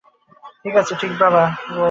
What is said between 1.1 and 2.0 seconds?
বাবা, কি বলব?